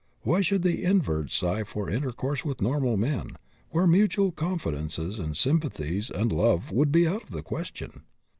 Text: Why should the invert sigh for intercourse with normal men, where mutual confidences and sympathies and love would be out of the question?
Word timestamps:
Why 0.23 0.41
should 0.41 0.63
the 0.63 0.83
invert 0.83 1.31
sigh 1.31 1.63
for 1.63 1.87
intercourse 1.87 2.43
with 2.43 2.59
normal 2.59 2.97
men, 2.97 3.37
where 3.69 3.85
mutual 3.85 4.31
confidences 4.31 5.19
and 5.19 5.37
sympathies 5.37 6.09
and 6.09 6.33
love 6.33 6.71
would 6.71 6.91
be 6.91 7.07
out 7.07 7.21
of 7.21 7.29
the 7.29 7.43
question? 7.43 8.01